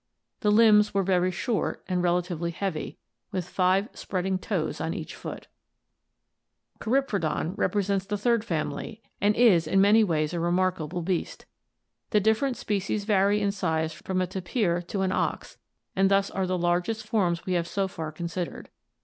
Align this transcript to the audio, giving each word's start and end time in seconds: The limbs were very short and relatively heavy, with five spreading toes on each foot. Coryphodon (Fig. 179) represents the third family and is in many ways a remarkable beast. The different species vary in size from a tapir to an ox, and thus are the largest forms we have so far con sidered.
The 0.39 0.51
limbs 0.51 0.95
were 0.95 1.03
very 1.03 1.29
short 1.29 1.83
and 1.87 2.01
relatively 2.01 2.49
heavy, 2.49 2.97
with 3.31 3.47
five 3.47 3.87
spreading 3.93 4.39
toes 4.39 4.81
on 4.81 4.95
each 4.95 5.13
foot. 5.13 5.45
Coryphodon 6.79 7.51
(Fig. 7.51 7.57
179) 7.59 7.59
represents 7.59 8.05
the 8.07 8.17
third 8.17 8.43
family 8.43 9.03
and 9.21 9.35
is 9.35 9.67
in 9.67 9.79
many 9.79 10.03
ways 10.03 10.33
a 10.33 10.39
remarkable 10.39 11.03
beast. 11.03 11.45
The 12.09 12.19
different 12.19 12.57
species 12.57 13.05
vary 13.05 13.39
in 13.41 13.51
size 13.51 13.93
from 13.93 14.23
a 14.23 14.25
tapir 14.25 14.81
to 14.81 15.01
an 15.01 15.11
ox, 15.11 15.59
and 15.95 16.09
thus 16.09 16.31
are 16.31 16.47
the 16.47 16.57
largest 16.57 17.05
forms 17.05 17.45
we 17.45 17.53
have 17.53 17.67
so 17.67 17.87
far 17.87 18.11
con 18.11 18.25
sidered. 18.25 18.69